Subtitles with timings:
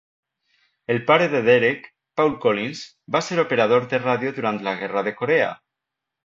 [0.93, 1.85] El pare de Derek,
[2.21, 2.81] Paul Collins,
[3.17, 5.53] va ser operador de ràdio durant la guerra de Corea.